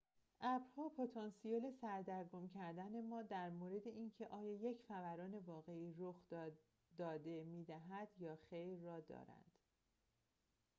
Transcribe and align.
ابرها 0.41 0.89
پتانسیل 0.97 1.71
سردرگم 1.81 2.47
کردن 2.47 3.01
ما 3.01 3.21
در 3.21 3.49
مورد 3.49 3.87
اینکه 3.87 4.27
آیا 4.27 4.53
یک 4.53 4.81
فوران 4.87 5.33
واقعی 5.39 5.95
رخ 5.97 6.15
داده 6.97 7.43
می‌دهد 7.43 8.07
یا 8.19 8.35
خیر 8.49 8.79
را 8.79 8.99
دارند 8.99 9.51